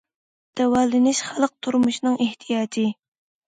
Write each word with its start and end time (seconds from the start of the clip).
داۋالىنىش 0.59 1.19
خەلق 1.27 1.53
تۇرمۇشىنىڭ 1.69 2.19
ئېھتىياجى. 2.27 2.89